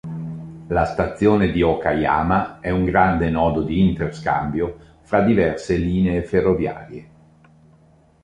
La 0.69 0.85
stazione 0.85 1.51
di 1.51 1.61
Okayama 1.61 2.59
è 2.59 2.71
un 2.71 2.85
grande 2.85 3.29
nodo 3.29 3.61
di 3.61 3.87
interscambio 3.87 4.79
fra 5.03 5.21
diverse 5.21 5.75
linee 5.75 6.23
ferroviarie. 6.23 7.07